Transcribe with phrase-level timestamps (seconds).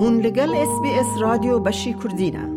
[0.00, 2.48] هون لگل اس بی اس رادیو بشی کردینه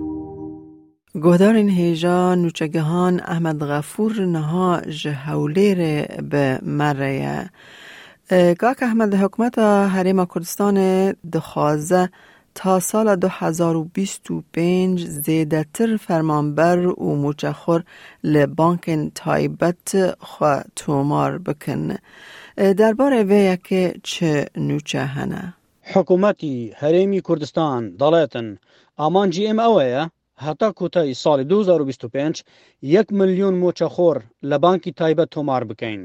[1.41, 4.81] این هیجا نوچگهان احمد غفور نها
[5.47, 7.49] ره به مره
[8.59, 9.59] گاک احمد حکمت
[9.95, 12.09] حریم کردستان دخوازه
[12.55, 17.83] تا سال 2025 زیده تر فرمانبر و موچخور
[18.23, 21.95] لبانک تایبت خواه تومار بکن
[22.77, 25.53] درباره ویه که چه نوچه هنه
[25.95, 28.47] حکوومەتی هەرێمی کوردستان دەڵێتن
[29.01, 30.03] ئامانجی ئێمە ئەوەیە
[30.45, 32.35] هەتا کوتایی ساڵی 2025
[32.95, 34.17] یەک ملیۆن مۆچەخۆر
[34.49, 36.01] لە بانکی تایبەت تۆمار بکەین.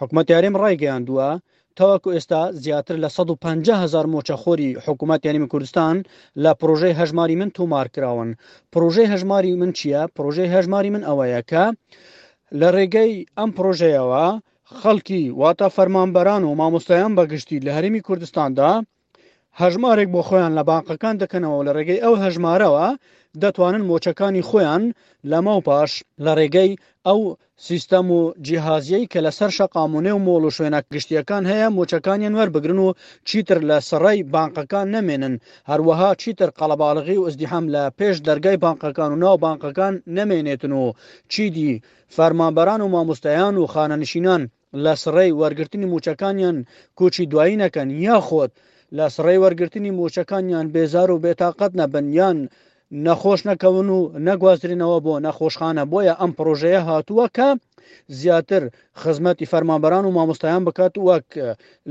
[0.00, 1.30] حکوومەتیارێم ڕایگەیاندووە
[1.78, 5.96] تەواکو ئێستا زیاتر لە 150هزار مۆچەخۆری حکوومەتیانیم کوردستان
[6.42, 8.30] لە پرۆژەی هەژماری من تۆمار کراون.
[8.72, 11.64] پرۆژەی هەژماری من چییە؟ پرۆژەی هەژماری من ئەوەیەکە
[12.60, 14.24] لە ڕێگەی ئەم پرۆژەیەوە
[14.80, 18.70] خەڵکی واتە فەرمانبەران و مامۆستایان بەگشتی لە هەرمی کوردستاندا،
[19.62, 22.86] هەژمارێک بۆ خۆیان لە بانقەکان دەکەنەوە لە ڕێگەی ئەو هەژمارەوە
[23.42, 24.82] دەتوانن مۆچەکانی خۆیان
[25.30, 25.90] لەمەو پاش
[26.24, 26.70] لە ڕێگەی
[27.06, 27.20] ئەو
[27.68, 32.94] سیستەم و جیهازیەی کە لەسەر شەقامونێ و مۆڵ و شوێنە گشتیەکان هەیە مۆچەکانیان وەربگرن و
[33.28, 35.34] چیتر لە سڕی بانقەکان نەمێنن
[35.70, 40.84] هەروەها چیتر قەڵەباڵغی و ئەزدیحام لە پێش دەرگای بانقەکان و ناو بانقەکان نەمێنێتن و
[41.32, 41.72] چیدی
[42.16, 44.42] فەرمانبەران و مامۆستایان و خانەنشینان
[44.84, 46.56] لە سڕی وەرگرتنی موچەکانیان
[46.98, 48.52] کۆچی دوایی نەکەن یا خۆت
[48.98, 52.38] لە سڕێ وەرگرتنی مۆچەکانیان بێزار و بێتاقەت نەبنیان
[53.06, 57.48] نەخۆش نەکەون و نەگوازرینەوە بۆ نەخۆشخانە بۆیە ئەم پرۆژەیە هاتووە کە
[58.20, 58.62] زیاتر
[59.00, 61.26] خزمەتی فەرمانبەران و مامۆستایان بکات وەک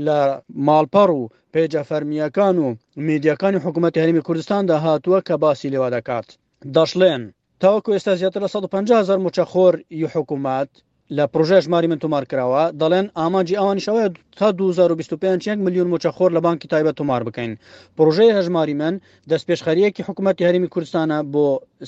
[0.06, 0.18] لە
[0.66, 2.66] ماڵپەڕ و پێجە فەرمیەکان و
[3.08, 6.28] میدیەکانی حکوومەتتی هەرمی کوردستاندا هاتووە کە باسی لێوا دەکات
[6.76, 7.22] دەشڵێن
[7.62, 10.70] تاوەکو ئێستا زیاتر لە 150 هزار مچەخۆر ی حکوومەت
[11.16, 16.40] لە پروۆژە ژماری من تۆمار کراوە دەڵێن ئامانجی ئەوان شەوەیە تا 2025 میلیون مچەخۆر لە
[16.46, 17.52] بانکی تایبەت تۆمار بکەین
[17.96, 18.94] پروۆژەی هەژماری من
[19.30, 21.46] دەست پێشخەریەکی حکوومەتتی هەرمی کوردستانە بۆ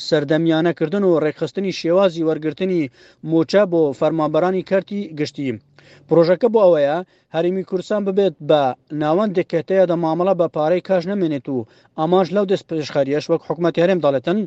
[0.09, 2.83] سەردەمیانەکردن و ڕێکخستنی شێوازی وەرگرتنی
[3.31, 5.57] مۆچە بۆ فەرمانبەرانی کەرتی گشتیم
[6.09, 6.97] پرۆژەکە بۆ ئەوەیە
[7.35, 8.63] هەرمی کورسان ببێت بە
[9.03, 11.59] ناوەند دەکەتەیە دە مامەڵە بە پارەی کاش نەمێنێت و
[11.99, 14.39] ئاماژ لەو دەست پێشخەریەش وەک حکوومەتتی هەرێم دەڵێتن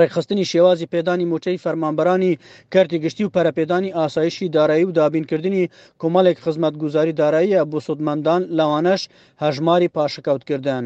[0.00, 2.38] ڕێخستنی شێوازی پێدانی موچەی فەرمانبەرانی
[2.72, 5.70] کەرتی گشتی و پەرەپێدانی ئاسایشی دارایی و دابینکردنی
[6.00, 9.02] کۆمەڵێک خزمەت گوزاری داراییە بۆ سودمەندان لاوانەش
[9.44, 10.84] هەژماری پاشەکەوتکردن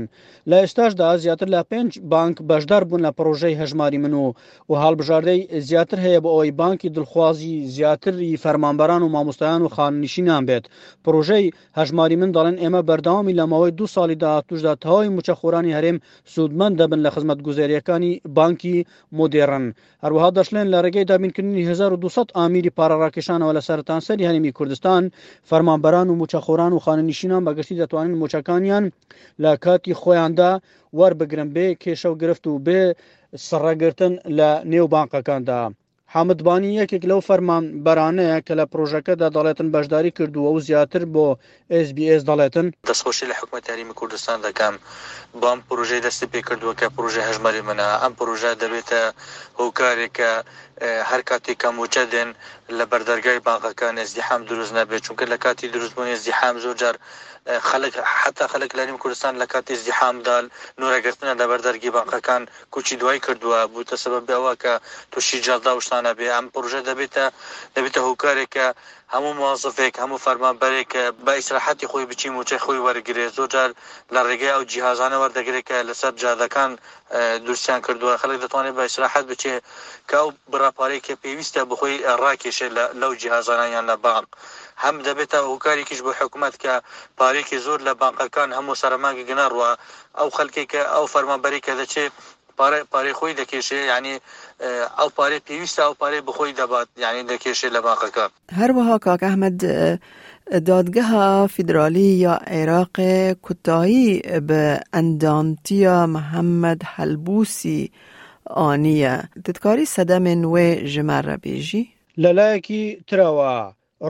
[0.51, 4.25] لە ئێستاشدا زیاتر لە پێنج بانک بەشدار بوون لە پرۆژەی هەژماری من و
[4.71, 10.65] و هەڵبژاردەی زیاتر هەیە بۆ ئەوەی بانکی دڵخوازی زیاتری فەرمانبەران و مامۆستایان و خاننشینان بێت
[11.05, 11.47] پرۆژەی
[11.79, 15.97] هەژماری من دەڵێن ئێمە بەرداوامی لەمەوەی دو ساڵی داهاتوشدا تەواوی موچەخۆرانی هەرێم
[16.35, 19.65] سوودمەند دەبن لە خزمەت گوزاریەکانی بانکی سەرۆکی مدێڕن
[20.05, 25.03] هەروەها دەشلێن لە ڕێگەی دابینکردنی 1200 ئامیری پارەڕاکێشانەوە لە سەران سەری هەرمی کوردستان
[25.49, 28.85] فەرمانبەران و موچەخۆران و خاننشینان بەگەشتی دەتوانن موچەکانیان
[29.43, 30.53] لە کاتی خۆیاندا
[30.99, 32.83] وەربگرن بێ کێشە و گرفت و بێ
[33.47, 35.61] سڕەگرتن لە نێو بانقەکاندا.
[36.17, 41.27] حامدبانی یەکێک لەو فەرمان بەرانەیە کە لە پرۆژەکەدا دەڵێتن بەشداری کردووە و زیاتر بۆ
[41.87, 44.75] SسBS دەڵێتن دەستخۆشی لە حکوومەتیاریمی کوردستان دەکەم
[45.43, 49.03] بام پروۆژەی دەستی پێ کردووە کە پروۆژە هەژمەری منە ئەم پروۆژە دەبێتە
[49.61, 50.33] هۆکارێکە
[51.11, 52.31] هەر کاتی کەموچە دێن
[52.79, 56.97] لە بەردەرگای باغەکان نزدیحام دروست نەبێت چونکە لە کاتی دروستبوونی زیحام زۆر جار
[57.69, 60.45] خەک حتا خەک لەریم کوردستان لە کاتی زیحامدال
[60.81, 62.43] نورەگرتنە لە بەردەرگی باقەکان
[62.75, 64.73] کوچی دوای کردووە بووتە سبب ئەوە کە
[65.13, 67.25] تووشی جادا شتانە بێ ئەم پروژە دەبێتە
[67.75, 68.67] دەبێتە هوکارێکە
[69.17, 70.93] هەموو موازفێک هەموو فەرمانبەرێک
[71.25, 73.71] بە ئیسراحەتی خۆی بچیم وچە خۆی وەرگێت زۆجار
[74.15, 76.71] لە ڕێگەی ئەو جیهازانە وەردەگرێکە لەسەر جادەکان
[77.47, 79.55] دووسیان کردووە خەڵک دەتوانێت بە ئیسراحەت بچێ
[80.11, 82.73] کاو بڕاپارێکی پێویستە بخۆی ڕاکێشێت
[83.03, 84.29] لەو جیهازانیان لە بانک.
[84.85, 86.75] هەم دەبێتە هۆکارێکیش بۆ حکوومەت کە
[87.19, 89.71] پارێکی زۆر لە بانقەکان هەموو سەرمانگە گناڕوە
[90.19, 92.13] ئەو خەلکێکە ئەو فەرمانبەری کە دەچێت
[92.93, 94.15] پارەی خۆی دەکێشێ ینی
[94.99, 98.27] ئەو پارێ پێویستە ئەو پارێ بخۆی دەبات یعنی دەکێشێ لە باقەکە
[98.59, 99.59] هەروەها کاکەحمد
[100.71, 103.17] دادگەها فیدرالی یا عێراقێ
[103.47, 104.07] کوتایی
[104.49, 104.63] بە
[104.95, 107.81] ئەندامتیە محەممەد هەلبوسی
[108.59, 109.15] ئانیە
[109.47, 111.85] دتکاری سەدەمێن وێ ژمارە بێژی
[112.23, 113.55] لەلایەکی ترەوە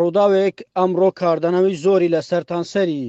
[0.00, 3.04] ڕووداوێک ئەمڕۆ کاردانەوەی زۆری لە سەرتانسەری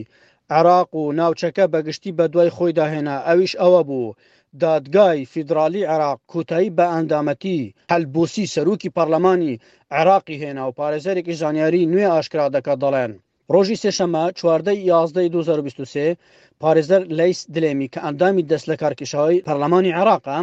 [0.57, 4.13] عراق و ناوچەکە بەگشتی بە دوای خۆی داهێنا ئەویش ئەوە بوو
[4.59, 9.59] دادگای فیدرالی عراق کوتایی بە ئەندامەتی هەلبوسی سەرروکی پەرلەمانی
[9.99, 13.11] عراقی هێنا و پارێزەرێکی زانیاری نوێ ئاشکرا دەکات دەڵێن
[13.53, 16.17] ڕۆژی سێشەمە چواردەی 11 2023
[16.61, 20.37] پارێزەر لیس دلێمی کە ئەندامی دەست لە کارکشەوەی پەرلەمانی عراقە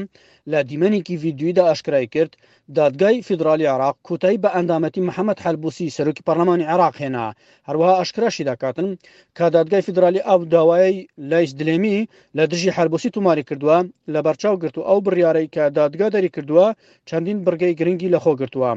[0.53, 2.33] لە دیمەنێکی یددیویدا ئاشکرای کرد
[2.79, 7.27] دادگای فیدراالی عراق کوتایی بە ئەندامەتی محەممەد حلبوسی سەرۆکی پەرلەمانی عراق هێنا
[7.69, 8.89] هەروەها ئاشکراشی داکاتن
[9.37, 10.95] کە دادگای فیدراالی ئاو داوای
[11.31, 11.99] لایس دلێمی
[12.37, 13.79] لە دژی حلبوسی توماری کردووە
[14.13, 16.67] لە بەرچاو گرتو ئەو بڕیارەی کە دادگا دەری کردووە
[17.09, 18.71] چەندین بگەی گرنگی لەخۆ گرتووە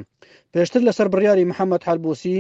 [0.54, 2.38] پێشتر لەسەر بڕیاری محەممەد حلبوسی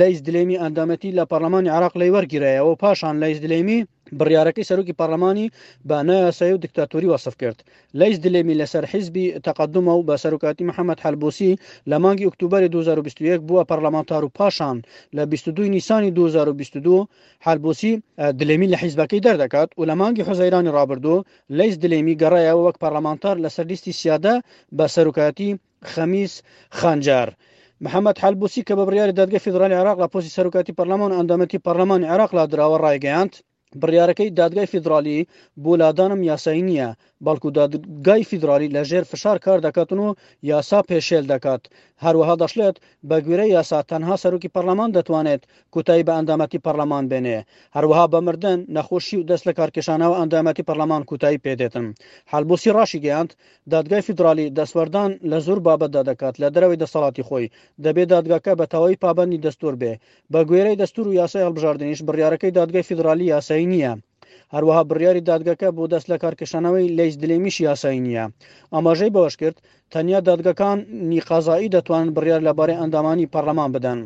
[0.00, 3.78] لەیس دلێمی ئەندامەتی لە پەرلەمانی عراق لی وەرگیرایەوە پاشان لەیس دلێمی
[4.14, 5.50] بڕیارەکەی سەرۆکی پارلمانی
[5.88, 7.58] بانەسای و دکتاتوری وەصف کرد
[8.00, 11.58] لەیس دلێمی لەسەر حیزبی تەقدمە و بە سەرکاتی محەممەد حلبوسی
[11.90, 14.76] لە مانگی ئۆکتوبری 2021 بووە پەرلەمانتار و پاشان
[15.16, 17.08] لە 22 نیسانی 2022
[17.46, 18.02] حلبوسی
[18.38, 21.24] دلێمی لە حیزبەکەی دەردەکات و لە مانگی حوزەیرانی ڕابردوو
[21.58, 24.34] لەیس دلێمی گەڕایەوە وەک پەرلەمانتار لە سەرلیستی سیادە
[24.76, 25.50] بە سەرکاتی
[25.92, 26.34] خەمیس
[26.78, 27.28] خانجار.
[27.84, 32.30] محەممەد حلبوسی کە بە بڕیاری دادگە فدرالی عراق لە پۆسی سەرکاتی پەرلەمان ئەندامەتی پەرلەمانی عراق
[32.36, 33.34] لا درراوە ڕایگەیاند
[33.82, 35.26] بڕیارەکەی دادگای فیدرالی
[35.64, 36.88] بۆ لادانم یاسایی نییە
[37.26, 40.14] بەڵکو دادگای فیدرالی لە ژێر فشار کار دەکاتن و
[40.50, 41.62] یاسا پێشێل دەکات
[42.04, 42.76] هەروەها دەشلێت
[43.08, 45.42] بە گوێرە یاسا تەنها سەرروکی پەرلەمان دەتوانێت
[45.74, 47.38] کوتایی بە ئەندامەتی پەرلەمان بێنێ
[47.76, 51.86] هەروەها بەمردن نەخۆشی و دەست لە کارکێشانەوە ئەندامەتی پەرلەمان کوتایی پێدێتن
[52.32, 53.30] حلبوسی ڕاشی گەیاند
[53.72, 57.46] دادگای فیدرالی دەسوەردان لە زۆر بابەتدا دەکات لە دەرەوەی دەسەڵاتی خۆی
[57.84, 59.92] دەبێت دادگاکە بە تەواوی پابندی دەستور بێ
[60.32, 63.92] بە گوێرەی دەستور و یاسای هەڵبژاردنیش بڕیارەکەی دادگای فیدرالی یاسای یاسایی نییە.
[64.54, 68.24] هەروەها بڕیاری دادگەکە بۆ دەست لە کارکشانەوەی لەیس دلێمیش یاسایی نییە
[68.74, 69.56] ئاماژەی بەوەش کرد
[69.92, 70.78] تەنیا دادگەکان
[71.12, 74.00] نیقازایی دەتوانن بڕیار لەبارەی ئەندامانی پەرلەمان بدەن.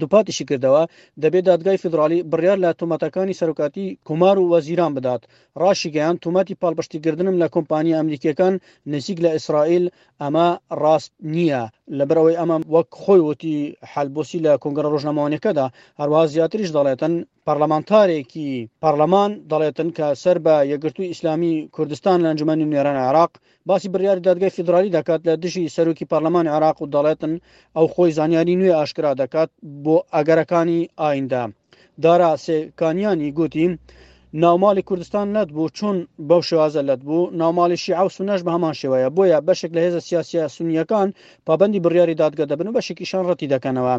[0.00, 0.82] دووپاتیشی کردەوە
[1.22, 5.22] دەبێت دادگای فدرالی بڕیار لە تومەتەکانی سەرکاتی کومار و وەزیران بدات
[5.62, 8.54] ڕاشی گەیان تومەتی پاڵپشتیگردنم لە کۆمپانی ئەمریکیەکان
[8.92, 9.84] نزیک لە ئیسرائیل
[10.22, 10.48] ئەمە
[10.82, 11.62] ڕاست نییە
[11.98, 13.54] لەبەرەوەی ئەمە وەک خۆی وتی
[13.92, 15.66] حلبوسی لە کنگرە ڕۆژنامانەکەدا
[16.00, 17.14] هەروە زیاتریش دەڵێتەن
[17.48, 18.50] پەرلەمانتارێکی
[18.82, 23.32] پەرلەمان دەڵێتن کە سەر بە یەگرتووی ئیسلامی کوردستان لە ئەنجمەنی نێران عراق
[23.68, 27.34] باسی بڕیاری دادگای فیدرالی دەکات لە دژی سەرۆکی پەرلەمانی عراق و دەڵێتن
[27.76, 29.50] ئەو خۆی زانیاری نوێ ئاشکرا دەکات
[29.84, 31.44] بۆ ئەگەرەکانی ئایندا.
[32.04, 33.66] دارا سێکانیانی گوتی
[34.42, 35.98] ناوماڵی کوردستان نەتبوو چون
[36.28, 40.00] بەو شێوازە لەت بوو ناوماڵی شیع و سونەش بە هەمان شێوەیە بۆیە بەشێک لە هێزە
[40.08, 41.08] سیاسیە سونیەکان
[41.46, 43.94] پابندی بڕیاری دادگە دەبن و بەشێکیشان ڕەتی دەکەنەوە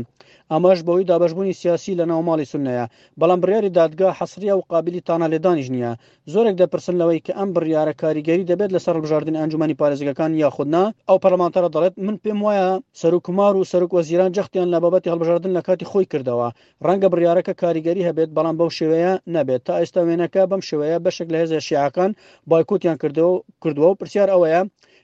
[0.52, 2.86] ئەمەش بەوەی دابشبوونی سیاسی لە ناوماڵی سونەیە
[3.22, 5.92] بەڵام بڕیاری دادگا حەسریە و قابلی تانەلێدانیش نییە
[6.34, 11.70] زۆرێک دەپرسن لەوەی کە ئەم بڕیاە کاریگەری دەبێت لەسەر بژاردن ئەنجومی پارێزگەکان یاخودنا ئەو پەرمانتەرە
[11.76, 12.68] دەڵێت من پێم وایە
[13.02, 16.48] سەرکومار و سەرک وەزیران جەختیان لە بابەتی هەڵبژاردن لە کاتی خۆی کردەوە
[16.86, 21.30] ڕەنگە بڕیارەکە کاریگەری هەبێت بەڵام بەو شێوەیە نەبێت تا ئێستا وێنە کوردستانەکە بەم شوەیە بەشێک
[21.33, 22.12] لە هێزە شیعەکان
[22.50, 24.62] بایکوتیان کردەوە کردووە و پرسیار ئەوەیە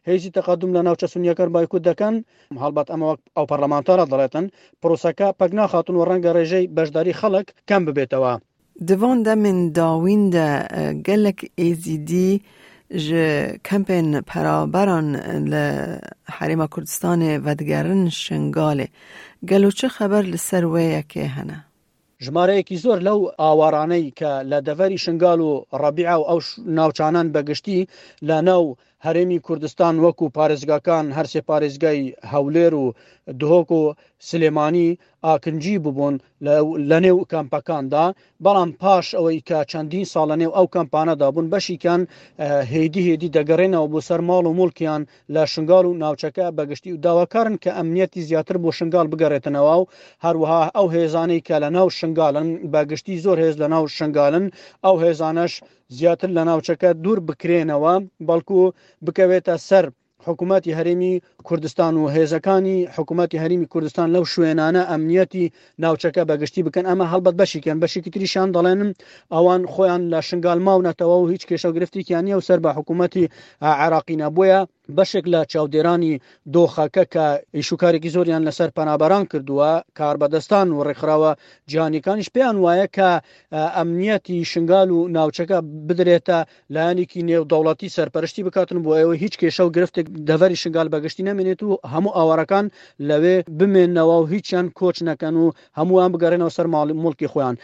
[0.09, 2.15] هێزی تەقدم لە ناوچە سنیەکان بایکوت دەکەن
[2.63, 3.05] هەڵبەت ئەمە
[3.37, 4.45] ئەو پەرلەمانتارە دەڵێتن
[4.81, 8.33] پرۆسەکە پەک ناخاتون و ڕەنگە ڕێژەی بەشداری خەڵک کەم ببێتەوە.
[8.89, 10.47] Divanda min dawîn de
[11.07, 11.39] gelek
[11.69, 12.31] êzîdî
[13.05, 13.25] ji
[13.67, 15.07] kempên peraberan
[15.51, 15.67] li
[16.37, 18.87] Herêma Kurdistanê vedigerin şingalê.
[19.49, 21.57] Gelo çi xeber li ser wê yekê hene?
[22.25, 25.51] ژمارەیەکی زۆر لەو ئاوارانەی کە لە دەڤری شنگال و
[25.81, 26.39] ڕەبیع و ئەو
[26.77, 27.79] ناوچانان بەگشتی
[28.27, 28.63] لە ناو
[29.05, 32.01] هەرێمی کوردستان وەکو پارێزگاکان هەرسێ پارێزگای
[32.31, 32.85] هەولێر و
[33.39, 33.83] دهۆک و
[34.29, 34.89] سلێمانی
[35.29, 36.15] ئاکنجی ببوون
[36.89, 38.05] لە نێو کامپەکاندا
[38.43, 42.01] بەڵام پاش ئەوەی کە چەندین ساڵە نێو ئەو کەمپانەدا بوون بەشیکان
[42.73, 45.01] هێدی هێدی دەگەڕێنەوە بۆ سەر ماڵ و مڵکیان
[45.33, 49.87] لە شنگال و ناوچەکە بەگشتی و داواکارن کە ئەمنیەتی زیاتر بۆ شنگال بگەڕێتنەوە و
[50.25, 54.45] هەروەها ئەو هێزانەی کە لە ناو شنگالن بەگشتی زۆر هێز لە ناو شنگالن
[54.85, 55.53] ئەو هێزانش
[55.97, 57.93] زیاتر لە ناوچەکە دوور بکرێنەوە
[58.27, 58.61] بەڵکو
[59.05, 59.85] بکەوێتە سەر
[60.29, 61.13] حکوومەتتی هەرێمی
[61.47, 65.45] کوردستان و هێزەکانی حکوومەتتی هەریمی کوردستان لەو شوێنانە ئەمنیەتی
[65.83, 68.89] ناوچەکە بەگشتی بکەن ئەمە هەڵبەت بەشیکەن بەشیکی تریشان دەڵێنم
[69.33, 73.25] ئەوان خۆیان لە شنگال ماونەتەوە و هیچ کێشە گرفتیان نیە و سەر بە حکوومەتتی
[73.85, 74.61] عراقینە بۆیە
[74.97, 76.13] بەشێک لە چاودێرانی
[76.53, 81.31] دۆخەکە کە ئیشوکارێکی زۆریان لەسەر پەنابەران کردووە کاربەدەستان و ڕێکخراوە
[81.69, 83.09] جیهانیکانیش پێیان وایە کە
[83.77, 85.57] ئەمنیەتی شنگال و ناوچەکە
[85.87, 86.39] بدرێتە
[86.73, 91.71] لایەنێکی نێودەوڵەتی سەرپەرشتی بکاتن بۆ ئێوە هیچ کێشە و گرفتێک دەڤری شنگال بەگشتی نامێنێت و
[91.93, 92.65] هەموو ئاوارەکان
[93.09, 95.45] لەوێ بمێنەوە و هیچیان کۆچ نەکەن و
[95.77, 97.55] هەمووان بگەڕێنەوە سەر ماڵی مڵکی خۆیان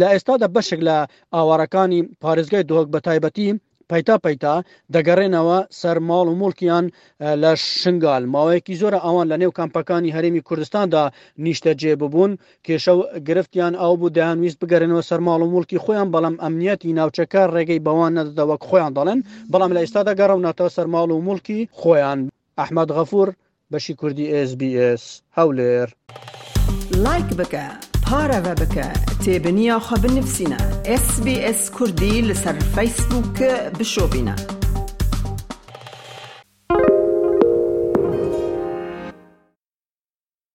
[0.00, 0.96] لە ئێستادا بەشێک لە
[1.34, 3.50] ئاوارەکانی پارێزگای دۆک بە تایبەتی
[3.92, 4.54] پەیتا پەیتا
[4.94, 6.84] دەگەڕێنەوە سەر ماڵ و مڵکیان
[7.42, 7.52] لە
[7.82, 11.02] شنگال ماوەیەکی زۆرە ئەوان لە نێو کامپەکانی هەرێمی کوردستاندا
[11.44, 12.32] نیشتە جێ ببوون
[12.66, 12.94] کێشە
[13.28, 18.12] گرفتیان ئەو بوو دایانویست بگەرنەوە سەر ماڵ و مڵکی خۆیان بەڵام ئەمنیەتی ناوچەکە ڕێگەی بەوان
[18.18, 19.20] نەدەدەوەک خۆیان دەڵێن
[19.52, 22.20] بەڵام لە ئێستا دەگەڕونەتەوە سەر ماڵ و مڵکی خۆیان
[22.58, 23.28] ئەحمد غەفور
[23.72, 25.02] بەشی کوردی SسBS
[25.38, 25.88] هەولێر
[27.04, 27.66] لایک بکە.
[28.08, 28.86] پارەوە بکە
[30.94, 32.34] اس بی اس کردی کوردی
[32.74, 33.38] فیسبوک
[33.78, 34.55] بشو بینه